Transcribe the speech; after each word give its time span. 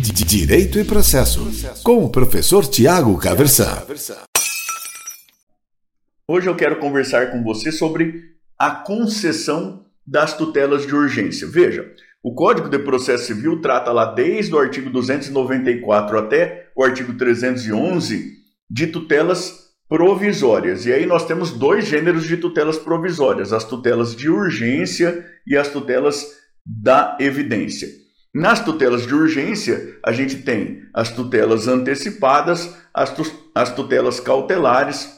Direito 0.00 0.78
e 0.78 0.84
Processo, 0.84 1.50
com 1.82 2.04
o 2.04 2.08
professor 2.08 2.64
Tiago 2.64 3.18
Caversan. 3.18 3.82
Hoje 6.28 6.46
eu 6.46 6.54
quero 6.54 6.78
conversar 6.78 7.32
com 7.32 7.42
você 7.42 7.72
sobre 7.72 8.36
a 8.56 8.70
concessão 8.70 9.84
das 10.06 10.36
tutelas 10.36 10.86
de 10.86 10.94
urgência. 10.94 11.48
Veja, 11.48 11.92
o 12.22 12.32
Código 12.32 12.68
de 12.68 12.78
Processo 12.78 13.26
Civil 13.26 13.60
trata 13.60 13.90
lá 13.90 14.12
desde 14.14 14.54
o 14.54 14.58
artigo 14.58 14.88
294 14.88 16.16
até 16.16 16.70
o 16.76 16.84
artigo 16.84 17.14
311 17.14 18.34
de 18.70 18.86
tutelas 18.86 19.70
provisórias. 19.88 20.86
E 20.86 20.92
aí 20.92 21.06
nós 21.06 21.26
temos 21.26 21.50
dois 21.50 21.88
gêneros 21.88 22.24
de 22.24 22.36
tutelas 22.36 22.78
provisórias: 22.78 23.52
as 23.52 23.64
tutelas 23.64 24.14
de 24.14 24.30
urgência 24.30 25.26
e 25.44 25.56
as 25.56 25.68
tutelas 25.68 26.24
da 26.64 27.16
evidência. 27.18 27.88
Nas 28.34 28.62
tutelas 28.62 29.06
de 29.06 29.14
urgência, 29.14 29.98
a 30.04 30.12
gente 30.12 30.42
tem 30.42 30.82
as 30.92 31.10
tutelas 31.10 31.66
antecipadas, 31.66 32.76
as, 32.92 33.10
tu 33.10 33.22
as 33.54 33.74
tutelas 33.74 34.20
cautelares, 34.20 35.08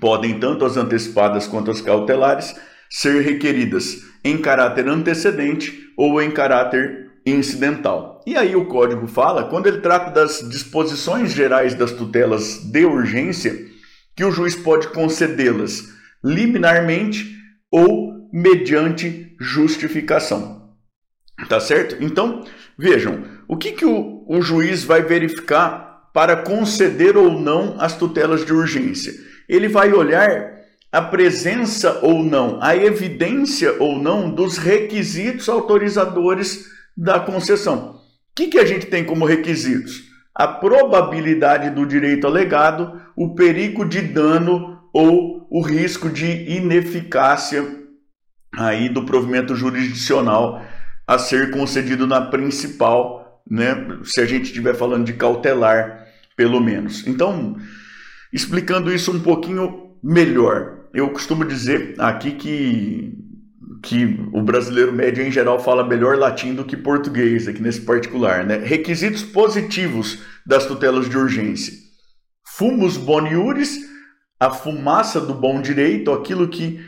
podem 0.00 0.38
tanto 0.38 0.64
as 0.64 0.76
antecipadas 0.76 1.46
quanto 1.46 1.70
as 1.70 1.80
cautelares 1.80 2.54
ser 2.88 3.22
requeridas 3.22 4.02
em 4.24 4.38
caráter 4.38 4.88
antecedente 4.88 5.92
ou 5.96 6.22
em 6.22 6.30
caráter 6.30 7.10
incidental. 7.26 8.22
E 8.26 8.36
aí 8.36 8.54
o 8.54 8.66
código 8.66 9.06
fala, 9.06 9.44
quando 9.44 9.66
ele 9.66 9.80
trata 9.80 10.10
das 10.10 10.48
disposições 10.48 11.32
gerais 11.32 11.74
das 11.74 11.92
tutelas 11.92 12.58
de 12.70 12.84
urgência, 12.84 13.54
que 14.16 14.24
o 14.24 14.30
juiz 14.30 14.54
pode 14.54 14.88
concedê-las 14.88 15.88
liminarmente 16.22 17.36
ou 17.70 18.28
mediante 18.32 19.34
justificação. 19.40 20.59
Tá 21.48 21.60
certo? 21.60 21.96
Então, 22.00 22.44
vejam, 22.78 23.24
o 23.48 23.56
que, 23.56 23.72
que 23.72 23.84
o, 23.84 24.24
o 24.28 24.40
juiz 24.42 24.84
vai 24.84 25.02
verificar 25.02 26.10
para 26.12 26.36
conceder 26.36 27.16
ou 27.16 27.30
não 27.30 27.76
as 27.78 27.96
tutelas 27.96 28.44
de 28.44 28.52
urgência? 28.52 29.12
Ele 29.48 29.68
vai 29.68 29.92
olhar 29.92 30.60
a 30.92 31.00
presença 31.00 32.00
ou 32.02 32.22
não, 32.22 32.58
a 32.60 32.76
evidência 32.76 33.76
ou 33.78 34.00
não 34.00 34.30
dos 34.30 34.58
requisitos 34.58 35.48
autorizadores 35.48 36.66
da 36.96 37.20
concessão. 37.20 37.96
O 37.96 38.34
que, 38.34 38.48
que 38.48 38.58
a 38.58 38.64
gente 38.64 38.86
tem 38.86 39.04
como 39.04 39.24
requisitos? 39.24 40.08
A 40.34 40.48
probabilidade 40.48 41.70
do 41.70 41.86
direito 41.86 42.26
alegado, 42.26 43.00
o 43.16 43.34
perigo 43.34 43.84
de 43.84 44.00
dano 44.00 44.80
ou 44.92 45.46
o 45.50 45.62
risco 45.62 46.08
de 46.08 46.26
ineficácia 46.50 47.64
aí 48.56 48.88
do 48.88 49.04
provimento 49.04 49.54
jurisdicional 49.54 50.62
a 51.10 51.18
ser 51.18 51.50
concedido 51.50 52.06
na 52.06 52.20
principal, 52.20 53.42
né? 53.50 53.98
Se 54.04 54.20
a 54.20 54.24
gente 54.24 54.44
estiver 54.44 54.76
falando 54.76 55.04
de 55.04 55.14
cautelar, 55.14 56.06
pelo 56.36 56.60
menos. 56.60 57.04
Então, 57.04 57.56
explicando 58.32 58.94
isso 58.94 59.10
um 59.10 59.18
pouquinho 59.18 59.96
melhor, 60.00 60.84
eu 60.94 61.10
costumo 61.10 61.44
dizer 61.44 61.96
aqui 61.98 62.30
que, 62.30 63.12
que 63.82 64.20
o 64.32 64.40
brasileiro 64.40 64.92
médio 64.92 65.24
em 65.24 65.32
geral 65.32 65.58
fala 65.58 65.84
melhor 65.84 66.16
latim 66.16 66.54
do 66.54 66.64
que 66.64 66.76
português, 66.76 67.48
aqui 67.48 67.60
nesse 67.60 67.80
particular. 67.80 68.46
Né? 68.46 68.58
Requisitos 68.58 69.24
positivos 69.24 70.20
das 70.46 70.64
tutelas 70.64 71.10
de 71.10 71.18
urgência: 71.18 71.74
fumus 72.56 72.96
boniuris, 72.96 73.80
a 74.38 74.48
fumaça 74.48 75.20
do 75.20 75.34
bom 75.34 75.60
direito, 75.60 76.12
aquilo 76.12 76.46
que 76.46 76.80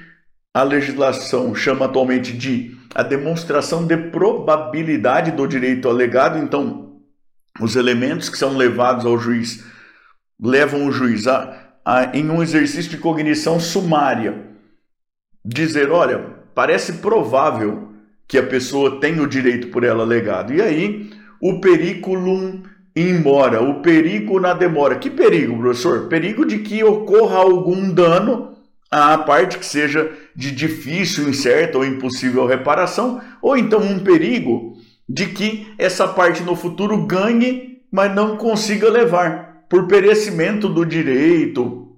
a 0.54 0.62
legislação 0.62 1.54
chama 1.54 1.86
atualmente 1.86 2.32
de 2.32 2.76
a 2.94 3.02
demonstração 3.02 3.86
de 3.86 3.96
probabilidade 3.96 5.30
do 5.30 5.46
direito 5.46 5.88
alegado. 5.88 6.38
Então, 6.38 7.00
os 7.60 7.74
elementos 7.76 8.28
que 8.28 8.36
são 8.36 8.56
levados 8.56 9.06
ao 9.06 9.18
juiz 9.18 9.64
levam 10.40 10.86
o 10.86 10.92
juiz 10.92 11.26
a 11.26 11.58
em 12.14 12.30
um 12.30 12.42
exercício 12.42 12.90
de 12.90 12.98
cognição 12.98 13.58
sumária, 13.58 14.50
dizer: 15.44 15.90
olha, 15.90 16.18
parece 16.54 16.94
provável 16.94 17.88
que 18.28 18.38
a 18.38 18.42
pessoa 18.42 19.00
tenha 19.00 19.22
o 19.22 19.26
direito 19.26 19.68
por 19.68 19.84
ela 19.84 20.04
legado. 20.04 20.52
E 20.52 20.62
aí, 20.62 21.10
o 21.40 21.60
periculum 21.60 22.62
in 22.94 23.14
mora, 23.14 23.62
o 23.62 23.80
perigo 23.82 24.38
na 24.38 24.52
demora. 24.52 24.96
Que 24.96 25.10
perigo, 25.10 25.58
professor? 25.58 26.08
Perigo 26.08 26.44
de 26.44 26.58
que 26.58 26.84
ocorra 26.84 27.38
algum 27.38 27.92
dano 27.92 28.54
à 28.90 29.18
parte 29.18 29.58
que 29.58 29.66
seja 29.66 30.12
de 30.34 30.50
difícil, 30.50 31.28
incerta 31.28 31.78
ou 31.78 31.84
impossível 31.84 32.46
reparação, 32.46 33.20
ou 33.40 33.56
então 33.56 33.80
um 33.80 33.98
perigo 33.98 34.76
de 35.08 35.26
que 35.26 35.72
essa 35.78 36.08
parte 36.08 36.42
no 36.42 36.56
futuro 36.56 37.06
ganhe, 37.06 37.82
mas 37.90 38.14
não 38.14 38.36
consiga 38.36 38.88
levar 38.88 39.64
por 39.68 39.86
perecimento 39.86 40.68
do 40.68 40.84
direito, 40.84 41.96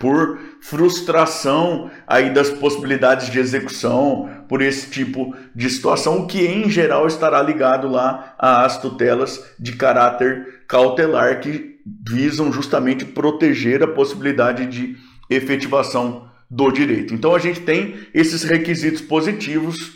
por 0.00 0.38
frustração 0.60 1.90
aí 2.06 2.30
das 2.30 2.50
possibilidades 2.50 3.30
de 3.30 3.38
execução, 3.38 4.28
por 4.48 4.62
esse 4.62 4.90
tipo 4.90 5.34
de 5.54 5.70
situação, 5.70 6.20
o 6.20 6.26
que 6.26 6.44
em 6.46 6.68
geral 6.68 7.06
estará 7.06 7.40
ligado 7.42 7.88
lá 7.88 8.34
às 8.38 8.80
tutelas 8.80 9.44
de 9.58 9.72
caráter 9.72 10.64
cautelar 10.68 11.40
que 11.40 11.76
visam 12.06 12.52
justamente 12.52 13.04
proteger 13.04 13.82
a 13.82 13.88
possibilidade 13.88 14.66
de 14.66 14.96
efetivação 15.28 16.28
do 16.54 16.70
direito. 16.70 17.12
Então 17.12 17.34
a 17.34 17.38
gente 17.38 17.60
tem 17.60 17.96
esses 18.14 18.44
requisitos 18.44 19.00
positivos, 19.00 19.92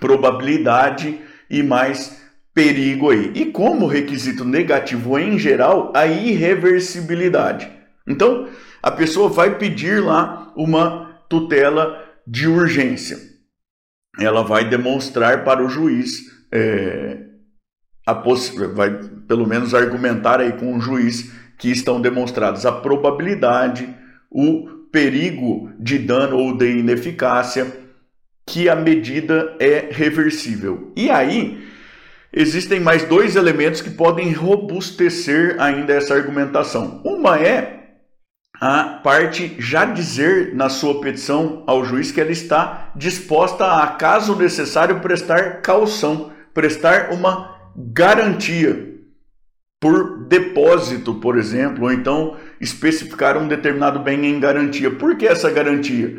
probabilidade 0.00 1.20
e 1.48 1.62
mais 1.62 2.20
perigo 2.52 3.10
aí. 3.10 3.30
E 3.36 3.46
como 3.46 3.86
requisito 3.86 4.44
negativo 4.44 5.16
em 5.16 5.38
geral, 5.38 5.92
a 5.94 6.06
irreversibilidade. 6.06 7.70
Então, 8.06 8.48
a 8.82 8.90
pessoa 8.90 9.28
vai 9.28 9.56
pedir 9.58 10.02
lá 10.02 10.52
uma 10.56 11.20
tutela 11.28 12.04
de 12.26 12.48
urgência. 12.48 13.16
Ela 14.18 14.42
vai 14.42 14.68
demonstrar 14.68 15.44
para 15.44 15.64
o 15.64 15.68
juiz, 15.68 16.18
é, 16.50 17.18
vai 18.74 18.90
pelo 19.28 19.46
menos 19.46 19.72
argumentar 19.72 20.40
aí 20.40 20.52
com 20.52 20.76
o 20.76 20.80
juiz 20.80 21.32
que 21.56 21.70
estão 21.70 22.00
demonstradas 22.00 22.66
a 22.66 22.72
probabilidade, 22.72 23.94
o 24.28 24.79
perigo 24.92 25.70
de 25.78 25.98
dano 25.98 26.36
ou 26.36 26.56
de 26.56 26.78
ineficácia, 26.78 27.66
que 28.46 28.68
a 28.68 28.74
medida 28.74 29.56
é 29.60 29.88
reversível. 29.90 30.92
E 30.96 31.08
aí, 31.10 31.64
existem 32.32 32.80
mais 32.80 33.04
dois 33.04 33.36
elementos 33.36 33.80
que 33.80 33.90
podem 33.90 34.32
robustecer 34.32 35.56
ainda 35.60 35.92
essa 35.92 36.14
argumentação. 36.14 37.00
Uma 37.04 37.38
é 37.38 37.80
a 38.60 38.84
parte 39.02 39.56
já 39.58 39.86
dizer 39.86 40.54
na 40.54 40.68
sua 40.68 41.00
petição 41.00 41.64
ao 41.66 41.84
juiz 41.84 42.12
que 42.12 42.20
ela 42.20 42.30
está 42.30 42.92
disposta 42.94 43.64
a, 43.64 43.86
caso 43.86 44.36
necessário, 44.36 45.00
prestar 45.00 45.62
caução, 45.62 46.30
prestar 46.52 47.10
uma 47.10 47.56
garantia 47.74 48.90
por 49.80 50.26
depósito, 50.26 51.14
por 51.14 51.38
exemplo, 51.38 51.84
ou 51.84 51.92
então 51.92 52.36
especificar 52.60 53.38
um 53.38 53.48
determinado 53.48 53.98
bem 54.00 54.26
em 54.26 54.38
garantia. 54.38 54.90
Por 54.90 55.16
que 55.16 55.26
essa 55.26 55.50
garantia? 55.50 56.18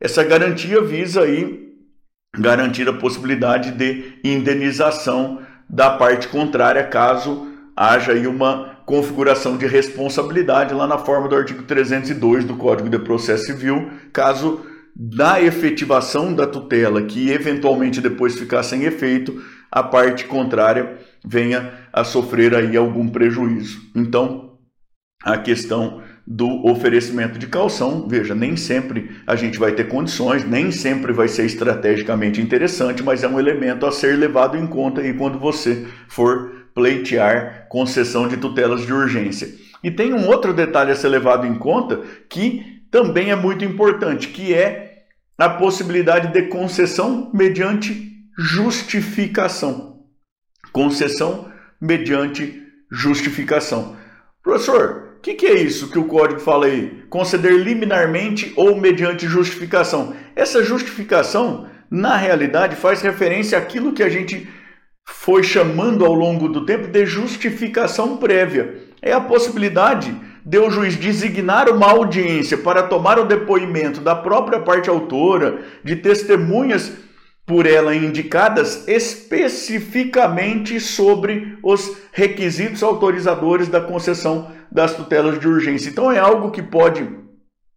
Essa 0.00 0.24
garantia 0.24 0.80
visa 0.80 1.22
aí 1.22 1.64
garantir 2.36 2.88
a 2.88 2.92
possibilidade 2.92 3.70
de 3.72 4.18
indenização 4.24 5.40
da 5.68 5.90
parte 5.90 6.28
contrária, 6.28 6.84
caso 6.84 7.48
haja 7.76 8.12
aí 8.12 8.26
uma 8.26 8.78
configuração 8.86 9.56
de 9.56 9.66
responsabilidade 9.66 10.74
lá 10.74 10.86
na 10.86 10.98
forma 10.98 11.28
do 11.28 11.36
artigo 11.36 11.62
302 11.62 12.44
do 12.44 12.56
Código 12.56 12.88
de 12.88 12.98
Processo 12.98 13.44
Civil, 13.44 13.90
caso 14.12 14.64
da 14.94 15.40
efetivação 15.40 16.32
da 16.34 16.46
tutela, 16.46 17.02
que 17.02 17.30
eventualmente 17.30 18.00
depois 18.00 18.38
ficar 18.38 18.62
sem 18.62 18.84
efeito, 18.84 19.42
a 19.70 19.82
parte 19.82 20.24
contrária 20.26 20.98
venha 21.24 21.72
a 21.92 22.04
sofrer 22.04 22.54
aí 22.54 22.76
algum 22.76 23.08
prejuízo. 23.08 23.80
Então, 23.94 24.53
a 25.24 25.38
questão 25.38 26.02
do 26.26 26.66
oferecimento 26.66 27.38
de 27.38 27.46
calção. 27.46 28.06
Veja, 28.08 28.34
nem 28.34 28.56
sempre 28.56 29.10
a 29.26 29.34
gente 29.34 29.58
vai 29.58 29.72
ter 29.72 29.88
condições, 29.88 30.44
nem 30.44 30.70
sempre 30.70 31.12
vai 31.12 31.28
ser 31.28 31.46
estrategicamente 31.46 32.40
interessante, 32.40 33.02
mas 33.02 33.22
é 33.22 33.28
um 33.28 33.38
elemento 33.38 33.86
a 33.86 33.92
ser 33.92 34.18
levado 34.18 34.56
em 34.56 34.66
conta 34.66 35.00
aí 35.00 35.14
quando 35.14 35.38
você 35.38 35.86
for 36.08 36.52
pleitear 36.74 37.66
concessão 37.68 38.28
de 38.28 38.36
tutelas 38.36 38.84
de 38.84 38.92
urgência. 38.92 39.48
E 39.82 39.90
tem 39.90 40.12
um 40.12 40.26
outro 40.28 40.52
detalhe 40.52 40.90
a 40.90 40.96
ser 40.96 41.08
levado 41.08 41.46
em 41.46 41.54
conta 41.54 42.00
que 42.28 42.82
também 42.90 43.30
é 43.30 43.36
muito 43.36 43.64
importante, 43.64 44.28
que 44.28 44.54
é 44.54 45.04
a 45.36 45.48
possibilidade 45.48 46.32
de 46.32 46.42
concessão 46.48 47.30
mediante 47.34 48.12
justificação. 48.38 50.04
Concessão 50.72 51.50
mediante 51.80 52.62
justificação. 52.90 53.96
Professor, 54.42 55.03
que, 55.24 55.32
que 55.32 55.46
é 55.46 55.54
isso 55.54 55.90
que 55.90 55.98
o 55.98 56.04
código 56.04 56.38
fala 56.38 56.66
aí? 56.66 57.02
Conceder 57.08 57.54
liminarmente 57.54 58.52
ou 58.56 58.76
mediante 58.76 59.26
justificação. 59.26 60.14
Essa 60.36 60.62
justificação, 60.62 61.66
na 61.90 62.14
realidade, 62.14 62.76
faz 62.76 63.00
referência 63.00 63.56
àquilo 63.56 63.94
que 63.94 64.02
a 64.02 64.10
gente 64.10 64.46
foi 65.06 65.42
chamando 65.42 66.04
ao 66.04 66.12
longo 66.12 66.46
do 66.46 66.66
tempo 66.66 66.88
de 66.88 67.06
justificação 67.06 68.18
prévia. 68.18 68.74
É 69.00 69.14
a 69.14 69.20
possibilidade 69.20 70.14
de 70.44 70.58
o 70.58 70.70
juiz 70.70 70.94
designar 70.94 71.70
uma 71.70 71.90
audiência 71.90 72.58
para 72.58 72.82
tomar 72.82 73.18
o 73.18 73.24
depoimento 73.24 74.02
da 74.02 74.14
própria 74.14 74.60
parte 74.60 74.90
autora, 74.90 75.60
de 75.82 75.96
testemunhas 75.96 76.92
por 77.46 77.66
ela 77.66 77.94
indicadas 77.94 78.88
especificamente 78.88 80.80
sobre 80.80 81.58
os 81.62 81.98
requisitos 82.12 82.82
autorizadores 82.82 83.68
da 83.68 83.80
concessão 83.80 84.50
das 84.72 84.94
tutelas 84.94 85.38
de 85.38 85.46
urgência. 85.46 85.90
Então 85.90 86.10
é 86.10 86.18
algo 86.18 86.50
que 86.50 86.62
pode 86.62 87.06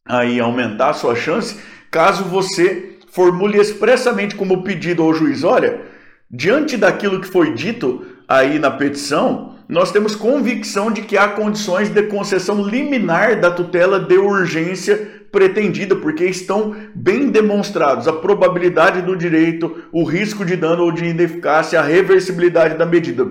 aí 0.06 0.40
aumentar 0.40 0.92
a 0.92 0.94
sua 0.94 1.16
chance 1.16 1.60
caso 1.92 2.24
você 2.24 2.98
formule 3.12 3.58
expressamente 3.60 4.36
como 4.36 4.64
pedido 4.64 5.04
ao 5.04 5.14
juiz, 5.14 5.44
olha, 5.44 5.82
diante 6.30 6.78
daquilo 6.78 7.20
que 7.20 7.28
foi 7.28 7.54
dito 7.54 8.06
aí 8.28 8.60
na 8.60 8.70
petição, 8.70 9.56
nós 9.68 9.92
temos 9.92 10.16
convicção 10.16 10.92
de 10.92 11.02
que 11.02 11.18
há 11.18 11.28
condições 11.30 11.90
de 11.90 12.04
concessão 12.04 12.62
liminar 12.62 13.40
da 13.40 13.52
tutela 13.52 14.00
de 14.00 14.18
urgência 14.18 15.17
pretendida, 15.32 15.96
porque 15.96 16.26
estão 16.26 16.76
bem 16.96 17.30
demonstrados 17.30 18.08
a 18.08 18.14
probabilidade 18.14 19.02
do 19.02 19.16
direito, 19.16 19.84
o 19.92 20.04
risco 20.04 20.46
de 20.46 20.56
dano 20.56 20.84
ou 20.84 20.92
de 20.92 21.06
ineficácia, 21.06 21.80
a 21.80 21.84
reversibilidade 21.84 22.78
da 22.78 22.86
medida. 22.86 23.26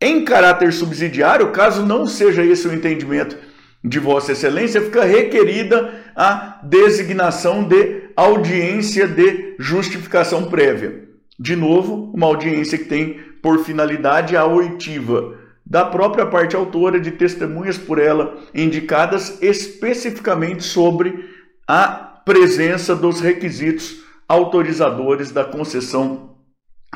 Em 0.00 0.24
caráter 0.24 0.72
subsidiário, 0.72 1.52
caso 1.52 1.86
não 1.86 2.06
seja 2.06 2.44
esse 2.44 2.66
o 2.66 2.74
entendimento 2.74 3.36
de 3.84 3.98
Vossa 3.98 4.32
Excelência, 4.32 4.80
fica 4.80 5.04
requerida 5.04 5.92
a 6.14 6.60
designação 6.62 7.64
de 7.64 8.10
audiência 8.16 9.06
de 9.06 9.54
justificação 9.58 10.44
prévia. 10.44 11.04
De 11.38 11.56
novo, 11.56 12.12
uma 12.14 12.26
audiência 12.26 12.78
que 12.78 12.84
tem 12.84 13.20
por 13.42 13.64
finalidade 13.64 14.36
a 14.36 14.46
oitiva 14.46 15.41
da 15.72 15.86
própria 15.86 16.26
parte 16.26 16.54
autora 16.54 17.00
de 17.00 17.12
testemunhas 17.12 17.78
por 17.78 17.98
ela 17.98 18.36
indicadas 18.54 19.38
especificamente 19.40 20.64
sobre 20.64 21.30
a 21.66 21.86
presença 22.26 22.94
dos 22.94 23.20
requisitos 23.20 24.02
autorizadores 24.28 25.30
da 25.30 25.44
concessão 25.44 26.36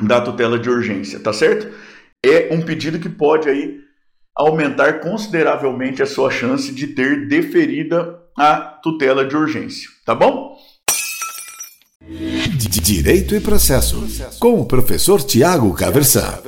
da 0.03 0.21
tutela 0.21 0.59
de 0.59 0.69
urgência, 0.69 1.19
tá 1.19 1.33
certo? 1.33 1.75
É 2.23 2.55
um 2.55 2.61
pedido 2.61 2.99
que 2.99 3.09
pode 3.09 3.49
aí 3.49 3.81
aumentar 4.37 5.01
consideravelmente 5.01 6.03
a 6.03 6.07
sua 6.07 6.31
chance 6.31 6.71
de 6.71 6.89
ter 6.89 7.29
deferida 7.29 8.21
a 8.37 8.57
tutela 8.57 9.25
de 9.25 9.35
urgência, 9.35 9.89
tá 10.05 10.15
bom? 10.15 10.55
Direito 12.83 13.35
e 13.35 13.41
processo, 13.41 14.07
com 14.39 14.61
o 14.61 14.67
professor 14.67 15.23
Tiago 15.23 15.73
Caversan. 15.73 16.43